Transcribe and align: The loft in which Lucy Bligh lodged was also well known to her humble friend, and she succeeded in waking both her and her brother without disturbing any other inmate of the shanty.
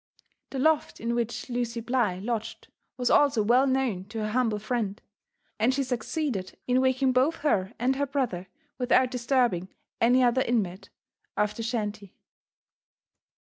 The 0.49 0.57
loft 0.57 0.99
in 0.99 1.13
which 1.13 1.47
Lucy 1.47 1.79
Bligh 1.79 2.21
lodged 2.23 2.69
was 2.97 3.11
also 3.11 3.43
well 3.43 3.67
known 3.67 4.05
to 4.05 4.17
her 4.21 4.31
humble 4.31 4.57
friend, 4.57 4.99
and 5.59 5.75
she 5.75 5.83
succeeded 5.83 6.57
in 6.65 6.81
waking 6.81 7.11
both 7.11 7.35
her 7.45 7.73
and 7.77 7.95
her 7.97 8.07
brother 8.07 8.47
without 8.79 9.11
disturbing 9.11 9.69
any 10.01 10.23
other 10.23 10.41
inmate 10.41 10.89
of 11.37 11.55
the 11.55 11.61
shanty. 11.61 12.15